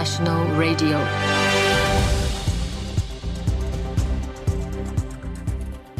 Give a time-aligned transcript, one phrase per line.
[0.00, 0.98] International Radio.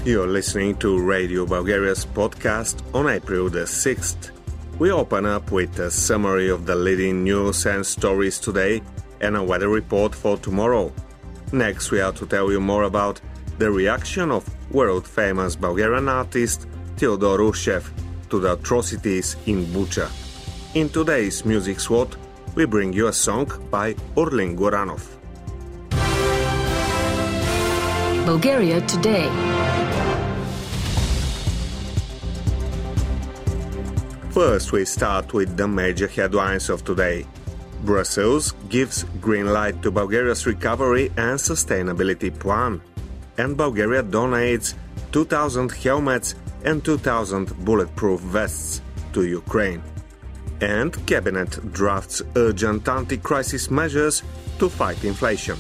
[0.07, 4.31] You're listening to Radio Bulgaria's podcast on April the 6th.
[4.79, 8.81] We open up with a summary of the leading news and stories today
[9.21, 10.91] and a weather report for tomorrow.
[11.53, 13.21] Next, we are to tell you more about
[13.59, 17.90] the reaction of world famous Bulgarian artist Theodore Ushev
[18.31, 20.09] to the atrocities in Bucha.
[20.73, 22.17] In today's Music SWAT,
[22.54, 25.21] we bring you a song by Orlin Goranov.
[28.26, 29.29] Bulgaria Today.
[34.31, 37.27] First, we start with the major headlines of today.
[37.83, 42.81] Brussels gives green light to Bulgaria's recovery and sustainability plan.
[43.39, 44.75] And Bulgaria donates
[45.12, 46.34] 2,000 helmets
[46.65, 49.83] and 2,000 bulletproof vests to Ukraine.
[50.61, 54.22] And Cabinet drafts urgent anti crisis measures
[54.58, 55.56] to fight inflation.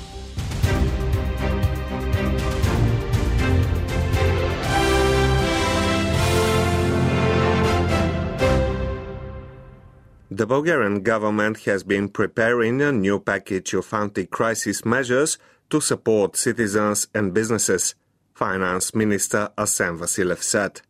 [10.32, 15.38] The Bulgarian government has been preparing a new package of anti crisis measures
[15.70, 17.94] to support citizens and businesses,
[18.32, 20.82] Finance Minister Asen Vasilev said.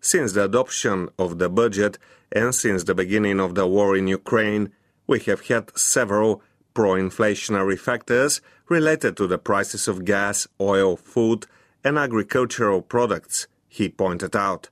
[0.00, 1.98] Since the adoption of the budget
[2.34, 4.72] and since the beginning of the war in Ukraine,
[5.06, 6.42] we have had several
[6.74, 11.46] pro inflationary factors related to the prices of gas, oil, food,
[11.84, 14.68] and agricultural products, he pointed out.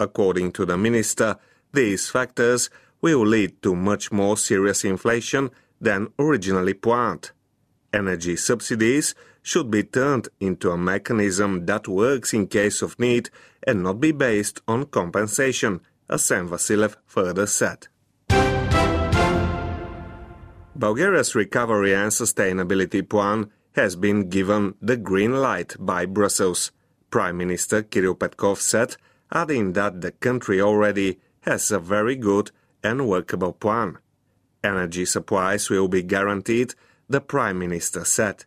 [0.00, 1.36] According to the minister,
[1.72, 2.68] these factors
[3.00, 7.30] will lead to much more serious inflation than originally planned.
[7.92, 13.30] Energy subsidies should be turned into a mechanism that works in case of need
[13.66, 17.88] and not be based on compensation, Asen Vasilev further said.
[20.74, 26.70] Bulgaria's recovery and sustainability plan has been given the green light by Brussels,
[27.10, 28.96] Prime Minister Kirill Petkov said,
[29.32, 32.50] adding that the country already has a very good
[32.82, 33.98] and workable plan.
[34.62, 36.74] Energy supplies will be guaranteed,
[37.08, 38.44] the Prime Minister said.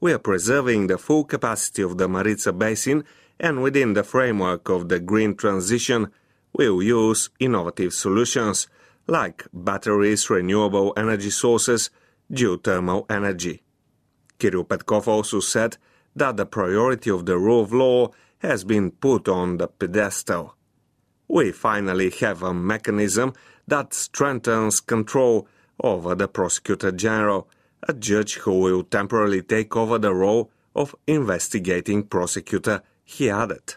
[0.00, 3.04] We are preserving the full capacity of the Maritsa Basin
[3.38, 6.10] and within the framework of the green transition,
[6.52, 8.68] we'll use innovative solutions
[9.06, 11.90] like batteries, renewable energy sources,
[12.30, 13.62] geothermal energy.
[14.38, 15.76] Kirill Petkov also said
[16.14, 20.56] that the priority of the rule of law has been put on the pedestal.
[21.28, 23.32] We finally have a mechanism
[23.66, 25.46] that strengthens control
[25.80, 27.48] over the prosecutor general,
[27.88, 33.76] a judge who will temporarily take over the role of investigating prosecutor, he added.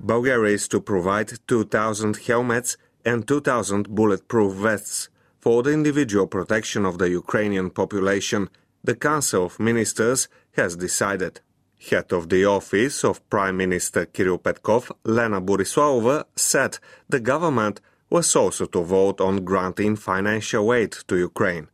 [0.00, 5.08] Bulgaria is to provide 2,000 helmets and 2,000 bulletproof vests
[5.40, 8.50] for the individual protection of the Ukrainian population,
[8.84, 11.40] the Council of Ministers has decided.
[11.88, 16.78] Head of the office of Prime Minister Kirill Petkov, Lena Borisova, said
[17.08, 17.80] the government
[18.10, 21.68] was also to vote on granting financial aid to Ukraine.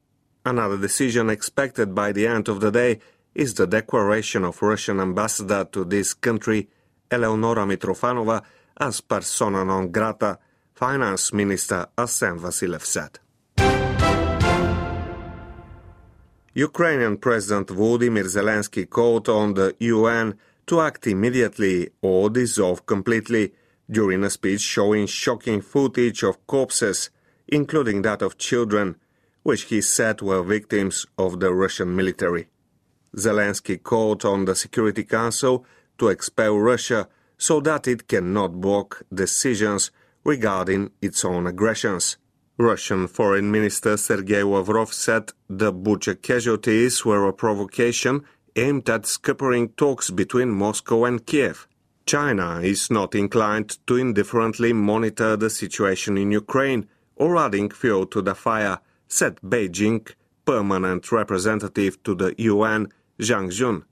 [0.44, 3.00] Another decision expected by the end of the day
[3.34, 6.69] is the declaration of Russian ambassador to this country,
[7.09, 8.43] Eleonora Mitrofanova,
[8.78, 10.39] as persona non grata,
[10.75, 13.19] Finance Minister Asen Vasilev said.
[16.55, 23.53] Ukrainian President Volodymyr Zelensky called on the UN to act immediately or dissolve completely
[23.91, 27.11] during a speech showing shocking footage of corpses,
[27.47, 28.97] including that of children,
[29.43, 32.49] which he said were victims of the Russian military.
[33.15, 35.65] Zelensky called on the Security Council
[35.99, 37.09] to expel Russia
[37.39, 39.91] so that it cannot block decisions
[40.25, 42.17] regarding its own aggressions.
[42.59, 48.25] Russian Foreign Minister Sergei Lavrov said the Bucha casualties were a provocation
[48.56, 51.69] aimed at scuppering talks between Moscow and Kiev.
[52.06, 58.23] China is not inclined to indifferently monitor the situation in Ukraine or adding fuel to
[58.23, 58.79] the fire,
[59.09, 60.09] said Beijing
[60.47, 62.88] permanent representative to the UN,
[63.20, 63.85] Zhang Jun.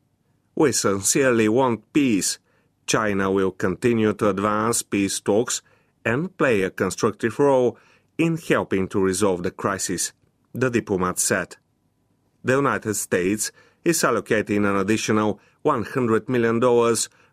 [0.54, 2.38] We sincerely want peace.
[2.86, 5.62] China will continue to advance peace talks
[6.04, 7.78] and play a constructive role
[8.18, 10.12] in helping to resolve the crisis,
[10.52, 11.56] the diplomat said.
[12.44, 13.50] The United States
[13.84, 16.60] is allocating an additional $100 million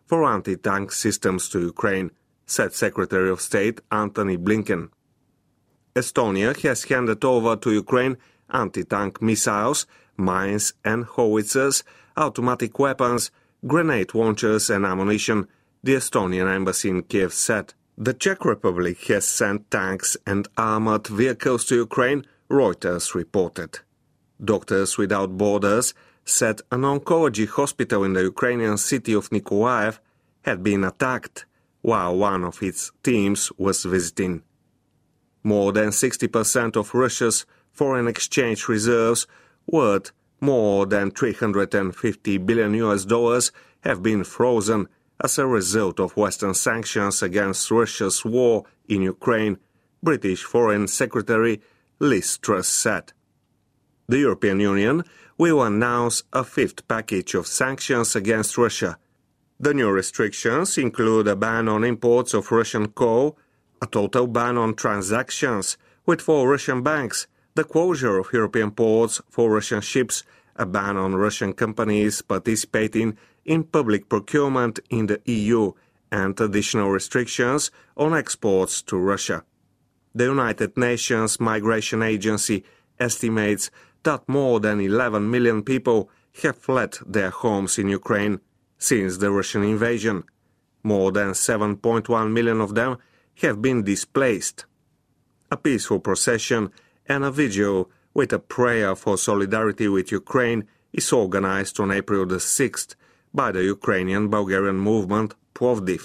[0.06, 2.10] for anti tank systems to Ukraine,
[2.46, 4.88] said Secretary of State Antony Blinken.
[5.94, 8.16] Estonia has handed over to Ukraine
[8.50, 9.86] anti tank missiles,
[10.16, 11.84] mines and howitzers,
[12.16, 13.30] automatic weapons,
[13.66, 15.48] grenade launchers, and ammunition,
[15.82, 17.74] the Estonian embassy in Kiev said.
[17.98, 23.80] The Czech Republic has sent tanks and armored vehicles to Ukraine, Reuters reported.
[24.42, 25.94] Doctors Without Borders
[26.24, 29.98] said an oncology hospital in the Ukrainian city of Nikolaev
[30.42, 31.46] had been attacked
[31.82, 34.42] while one of its teams was visiting.
[35.42, 39.26] More than 60% of Russia's foreign exchange reserves,
[39.66, 44.88] worth more than 350 billion US dollars, have been frozen
[45.22, 49.58] as a result of Western sanctions against Russia's war in Ukraine,
[50.02, 51.60] British Foreign Secretary
[52.00, 53.12] Liz Truss said.
[54.08, 55.04] The European Union
[55.38, 58.98] will announce a fifth package of sanctions against Russia.
[59.60, 63.38] The new restrictions include a ban on imports of Russian coal,
[63.80, 69.50] a total ban on transactions with four Russian banks, the closure of European ports for
[69.50, 70.24] Russian ships,
[70.56, 75.72] a ban on Russian companies participating in public procurement in the EU,
[76.10, 79.44] and additional restrictions on exports to Russia.
[80.14, 82.64] The United Nations Migration Agency
[83.00, 83.70] estimates
[84.02, 86.10] that more than 11 million people
[86.42, 88.40] have fled their homes in Ukraine
[88.78, 90.24] since the Russian invasion.
[90.82, 92.98] More than 7.1 million of them
[93.40, 94.66] have been displaced.
[95.50, 96.70] A peaceful procession
[97.12, 102.40] and a video with a prayer for solidarity with Ukraine is organized on April the
[102.58, 102.94] 6th
[103.34, 106.04] by the Ukrainian Bulgarian movement Plovdiv.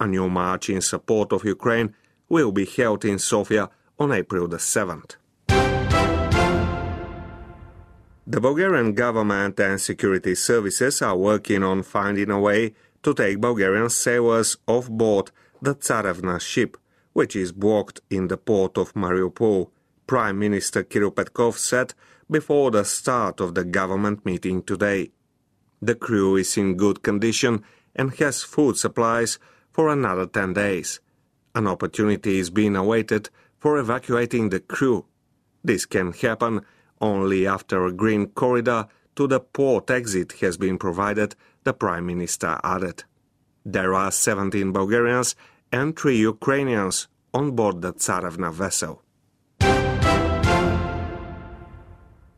[0.00, 1.94] A new march in support of Ukraine
[2.28, 5.10] will be held in Sofia on April the 7th.
[8.34, 12.74] The Bulgarian government and security services are working on finding a way
[13.04, 15.30] to take Bulgarian sailors off board
[15.66, 16.76] the Tsarevna ship,
[17.12, 19.70] which is blocked in the port of Mariupol,
[20.06, 21.94] Prime Minister Kirill Petkov said
[22.30, 25.10] before the start of the government meeting today.
[25.80, 27.62] The crew is in good condition
[27.94, 29.38] and has food supplies
[29.72, 31.00] for another 10 days.
[31.54, 35.06] An opportunity is being awaited for evacuating the crew.
[35.64, 36.62] This can happen
[37.00, 41.34] only after a green corridor to the port exit has been provided,
[41.64, 43.04] the Prime Minister added.
[43.64, 45.36] There are 17 Bulgarians
[45.70, 49.01] and 3 Ukrainians on board the Tsarevna vessel.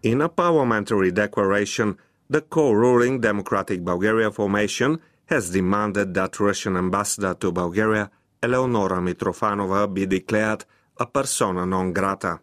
[0.04, 1.96] In a parliamentary declaration,
[2.28, 5.00] the co-ruling Democratic Bulgaria formation
[5.32, 8.10] has demanded that Russian ambassador to Bulgaria,
[8.42, 10.66] Eleonora Mitrofanova, be declared
[11.00, 12.40] a persona non grata.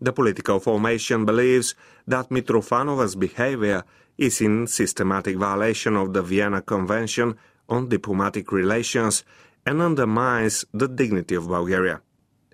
[0.00, 1.74] The political formation believes
[2.06, 3.82] that Mitrofanova's behavior
[4.16, 7.34] is in systematic violation of the Vienna Convention
[7.68, 9.24] on Diplomatic Relations
[9.66, 12.00] and undermines the dignity of Bulgaria.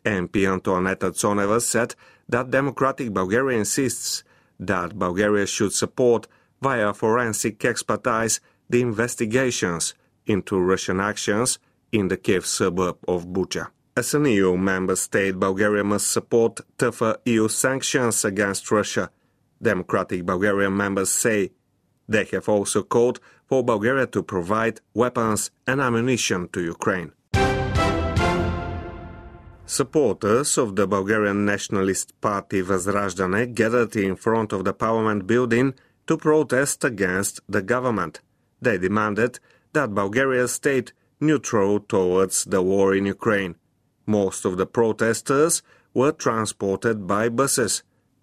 [0.07, 1.95] MP Antoaneta Tsoneva said
[2.31, 4.25] that Democratic Bulgaria insists
[4.59, 6.27] that Bulgaria should support,
[6.61, 9.95] via forensic expertise, the investigations
[10.27, 11.59] into Russian actions
[11.93, 13.69] in the Kiev suburb of Bucha.
[13.97, 19.11] As an EU member state, Bulgaria must support tougher EU sanctions against Russia.
[19.61, 21.51] Democratic Bulgarian members say
[22.09, 27.13] they have also called for Bulgaria to provide weapons and ammunition to Ukraine.
[29.71, 35.75] Supporters of the Bulgarian Nationalist Party Vazrazdane gathered in front of the parliament building
[36.07, 38.23] to protest against the government.
[38.63, 39.41] They demanded
[39.75, 40.85] that Bulgaria stay
[41.21, 43.57] neutral towards the war in Ukraine.
[44.07, 45.61] Most of the protesters
[45.93, 47.83] were transported by buses.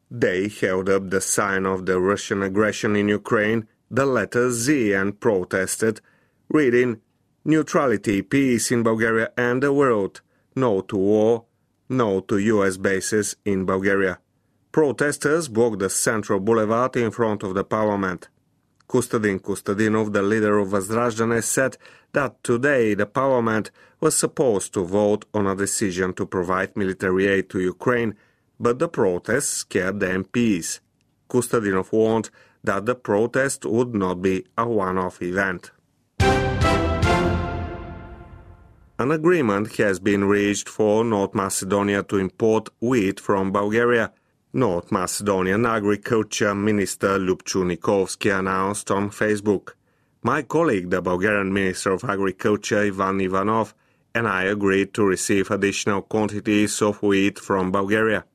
[0.10, 5.20] They held up the sign of the Russian aggression in Ukraine, the letter Z, and
[5.20, 6.02] protested,
[6.50, 7.02] reading,
[7.48, 10.22] Neutrality, peace in Bulgaria and the world,
[10.56, 11.46] no to war,
[11.90, 14.20] no to US bases in Bulgaria.
[14.72, 18.30] Protesters blocked the central boulevard in front of the parliament.
[18.88, 21.78] Kostadin Kostadinov, the leader of Vazrazdane, said
[22.14, 27.50] that today the parliament was supposed to vote on a decision to provide military aid
[27.50, 28.16] to Ukraine,
[28.60, 30.80] but the protests scared the MPs.
[31.30, 32.30] Kostadinov warned
[32.64, 35.72] that the protest would not be a one-off event.
[39.06, 44.12] An agreement has been reached for North Macedonia to import wheat from Bulgaria–
[44.54, 49.74] North Macedonian Agriculture Minister Lupchu Nikovsky announced on Facebook.
[50.24, 53.76] My colleague, the Bulgarian Minister of Agriculture Ivan Ivanov,
[54.16, 58.26] and I agreed to receive additional quantities of wheat from Bulgaria.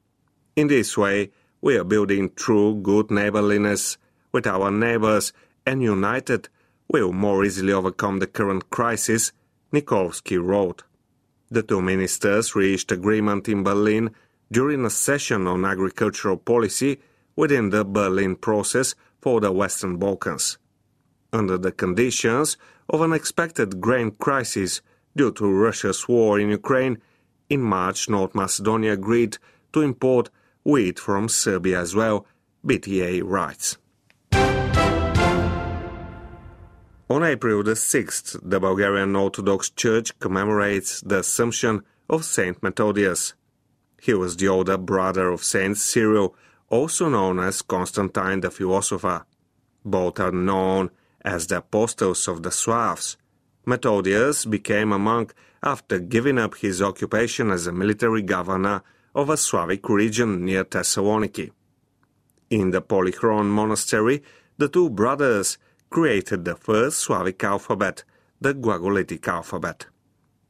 [0.54, 3.98] In this way, we are building true good neighborliness
[4.30, 5.32] with our neighbors
[5.66, 6.48] and united
[6.92, 9.32] we will more easily overcome the current crisis,
[9.72, 10.84] Nikovsky wrote.
[11.50, 14.10] The two ministers reached agreement in Berlin
[14.52, 17.00] during a session on agricultural policy
[17.36, 20.58] within the Berlin process for the Western Balkans.
[21.32, 22.56] Under the conditions
[22.88, 24.82] of an expected grain crisis
[25.16, 26.98] due to Russia's war in Ukraine,
[27.48, 29.38] in March North Macedonia agreed
[29.72, 30.30] to import
[30.64, 32.26] wheat from Serbia as well,
[32.64, 33.76] BTA writes.
[37.10, 43.34] On April the 6th, the Bulgarian Orthodox Church commemorates the Assumption of Saint Methodius.
[44.00, 46.36] He was the older brother of Saint Cyril,
[46.68, 49.26] also known as Constantine the philosopher.
[49.84, 50.90] Both are known
[51.22, 53.16] as the apostles of the Slavs.
[53.66, 58.84] Methodius became a monk after giving up his occupation as a military governor
[59.16, 61.50] of a Slavic region near Thessaloniki.
[62.50, 64.22] In the Polychron monastery,
[64.58, 65.58] the two brothers
[65.90, 68.04] created the first Slavic alphabet,
[68.40, 69.86] the Glagolitic alphabet.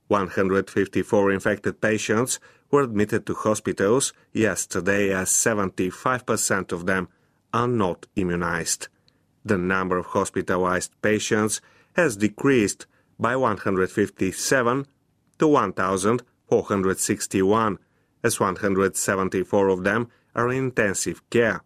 [0.08, 2.40] 154 infected patients
[2.72, 7.10] were admitted to hospitals yesterday as 75% of them
[7.54, 8.88] are not immunized.
[9.44, 11.62] The number of hospitalized patients
[11.94, 12.86] has decreased
[13.20, 14.86] by 157
[15.40, 17.78] to 1,461,
[18.24, 21.64] as 174 of them are in intensive care.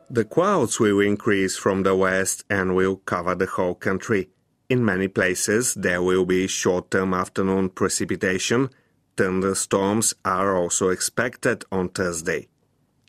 [0.10, 4.30] The clouds will increase from the west and will cover the whole country.
[4.68, 8.70] In many places, there will be short term afternoon precipitation.
[9.16, 12.48] Thunderstorms are also expected on Thursday.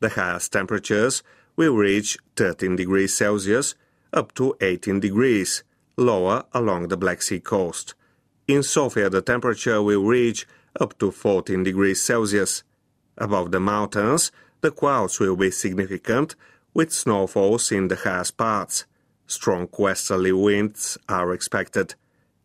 [0.00, 1.22] The highest temperatures
[1.56, 3.74] will reach 13 degrees Celsius
[4.12, 5.64] up to 18 degrees,
[5.96, 7.94] lower along the Black Sea coast.
[8.46, 10.46] In Sofia, the temperature will reach
[10.78, 12.62] up to 14 degrees Celsius.
[13.16, 16.36] Above the mountains, the clouds will be significant,
[16.74, 18.84] with snowfalls in the highest parts.
[19.26, 21.94] Strong westerly winds are expected.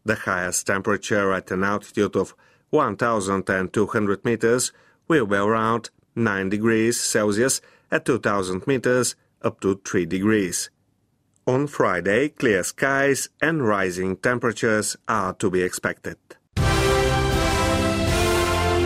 [0.03, 2.35] The highest temperature at an altitude of
[2.71, 4.71] 1,200 meters
[5.07, 7.61] will be around 9 degrees Celsius
[7.91, 10.69] at 2,000 meters up to 3 degrees.
[11.47, 16.17] On Friday, clear skies and rising temperatures are to be expected.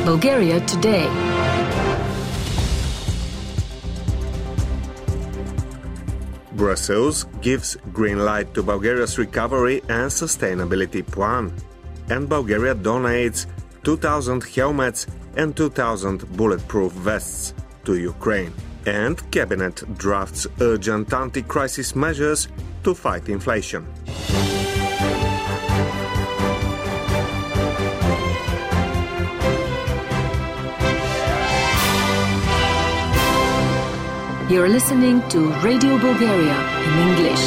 [0.06, 1.10] Bulgaria today.
[6.56, 11.54] Brussels gives green light to Bulgaria's recovery and sustainability plan.
[12.10, 13.46] And Bulgaria donates
[13.84, 15.08] 2,000 helmets
[15.38, 18.54] and 2,000 bulletproof vests to Ukraine.
[18.86, 22.48] And Cabinet drafts urgent anti crisis measures
[22.84, 23.86] to fight inflation.
[34.48, 37.44] You're listening to Radio Bulgaria in English.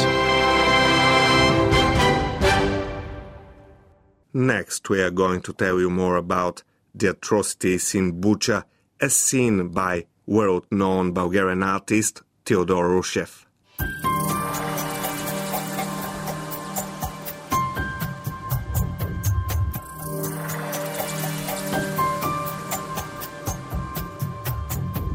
[4.33, 6.63] Next, we are going to tell you more about
[6.93, 8.65] the atrocities in Bucha
[8.99, 13.45] as seen by world known Bulgarian artist Theodore Ushev.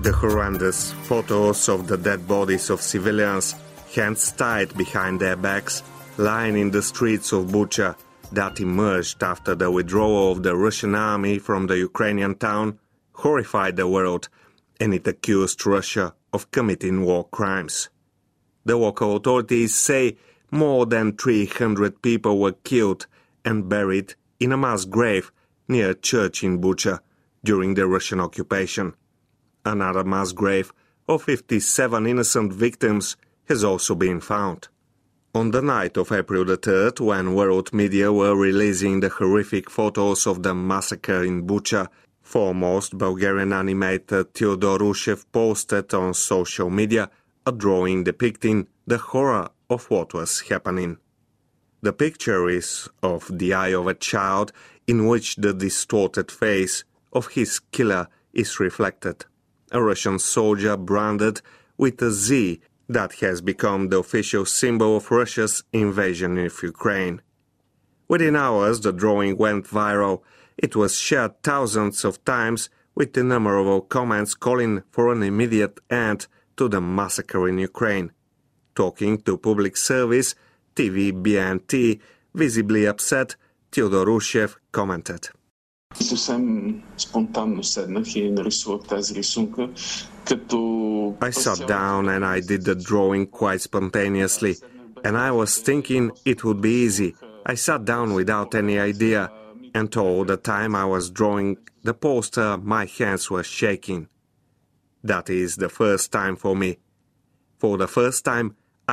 [0.05, 3.55] The horrendous photos of the dead bodies of civilians,
[3.95, 5.83] hands tied behind their backs,
[6.19, 7.97] lying in the streets of Bucha
[8.31, 12.79] that emerged after the withdrawal of the Russian army from the Ukrainian town
[13.15, 14.29] horrified the world
[14.79, 17.89] and it accused Russia of committing war crimes.
[18.67, 20.19] The local authorities say
[20.51, 23.07] more than 300 people were killed
[23.43, 25.33] and buried in a mass grave
[25.67, 27.01] near a church in Bucha
[27.43, 28.93] during the Russian occupation.
[29.67, 30.73] Another mass grave
[31.09, 33.17] of 57 innocent victims
[33.49, 34.69] has also been found.
[35.35, 40.27] On the night of April the 3rd, when world media were releasing the horrific photos
[40.27, 41.89] of the massacre in Bucha,
[42.23, 47.11] foremost Bulgarian animator Theodore Ushev posted on social media
[47.47, 50.99] a drawing depicting the horror of what was happening.
[51.83, 54.53] The picture is of the eye of a child
[54.87, 59.25] in which the distorted face of his killer is reflected
[59.73, 61.41] a Russian soldier branded
[61.77, 67.23] with a Z that has become the official symbol of Russia's invasion of Ukraine.
[68.09, 70.23] Within hours, the drawing went viral.
[70.59, 76.69] It was shared thousands of times with innumerable comments calling for an immediate end to
[76.69, 78.13] the massacre in Ukraine.
[78.75, 80.35] Talking to public service,
[80.77, 82.01] TV BNT,
[82.35, 83.37] visibly upset,
[83.73, 84.21] Theodore
[84.73, 85.31] commented.
[86.10, 89.70] Съвсем спонтанно седнах и нарисувах тази рисунка,
[90.26, 90.58] като...
[91.22, 94.56] I sat down and I did the drawing quite spontaneously,
[95.06, 97.16] and I was thinking it would be easy.
[97.46, 99.22] I sat down without any idea,
[99.78, 101.50] and all the time I was drawing
[101.88, 104.02] the poster, my hands were shaking.
[105.12, 106.72] That is the first time for me.
[107.62, 108.48] For the first time,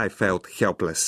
[0.04, 1.02] I felt helpless.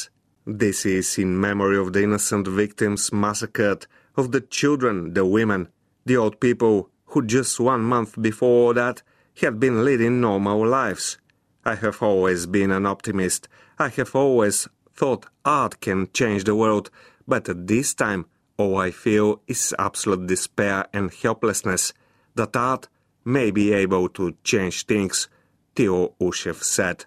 [0.62, 3.80] This is in memory of the innocent victims massacred,
[4.20, 5.62] of the children, the women,
[6.05, 9.01] the old people who just one month before that
[9.41, 11.17] had been leading normal lives.
[11.65, 13.47] I have always been an optimist.
[13.79, 16.89] I have always thought art can change the world,
[17.27, 18.25] but at this time
[18.57, 21.93] all I feel is absolute despair and helplessness
[22.35, 22.87] that art
[23.25, 25.27] may be able to change things,
[25.75, 27.05] Theodore Ushev said.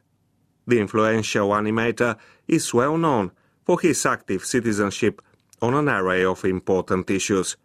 [0.67, 2.17] The influential animator
[2.49, 3.33] is well known
[3.65, 5.23] for his active citizenship
[5.63, 7.57] on an array of important issues.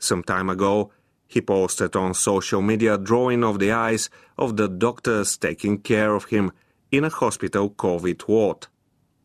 [0.00, 0.90] Some time ago,
[1.28, 6.14] he posted on social media a drawing of the eyes of the doctors taking care
[6.14, 6.50] of him
[6.90, 8.66] in a hospital COVID ward.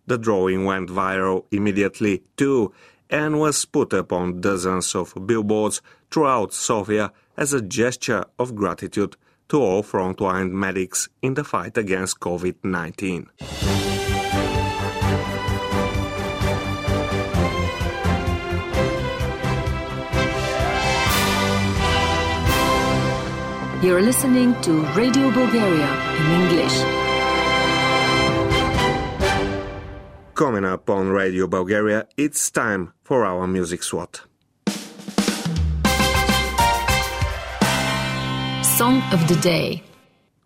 [0.06, 2.74] The drawing went viral immediately too
[3.10, 9.16] and was put up on dozens of billboards throughout Sofia as a gesture of gratitude
[9.50, 13.95] to all frontline medics in the fight against COVID 19.
[23.86, 26.76] You're listening to Radio Bulgaria in English.
[30.34, 34.22] Coming up on Radio Bulgaria, it's time for our music SWAT.
[38.64, 39.84] Song of the Day.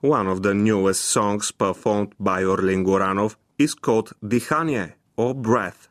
[0.02, 5.88] One of the newest songs performed by Orlin Goranov is called Dihanie or Breath.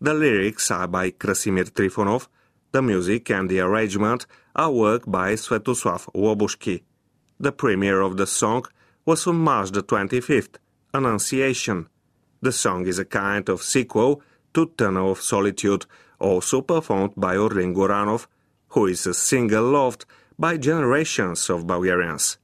[0.00, 2.26] The lyrics are by Krasimir Trifonov,
[2.72, 6.82] the music and the arrangement are work by Svetoslav Loboshki.
[7.38, 8.66] The premiere of the song
[9.04, 10.56] was on March the 25th,
[10.92, 11.88] Annunciation.
[12.42, 14.22] The song is a kind of sequel
[14.54, 15.86] to Tunnel of Solitude,
[16.18, 18.26] also performed by Orlin Goranov,
[18.68, 20.04] who is a singer loved
[20.38, 22.38] by generations of Bulgarians.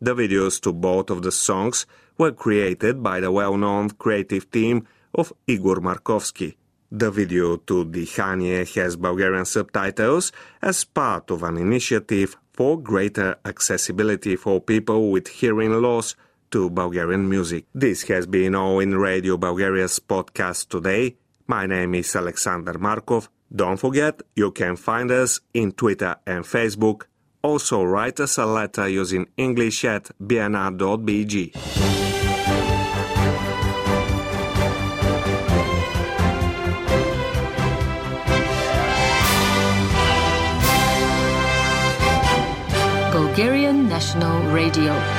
[0.00, 5.32] The videos to both of the songs were created by the well-known creative team of
[5.46, 6.56] Igor Markovsky.
[6.90, 13.36] The video to the Dihanie has Bulgarian subtitles as part of an initiative for greater
[13.44, 16.16] accessibility for people with hearing loss
[16.50, 17.66] to Bulgarian music.
[17.74, 21.16] This has been all in Radio Bulgaria's podcast today.
[21.46, 23.28] My name is Alexander Markov.
[23.54, 27.02] Don't forget, you can find us in Twitter and Facebook.
[27.42, 32.07] Also, write us a letter using English at bnr.bg.
[43.98, 45.17] Bulgarian National Radio.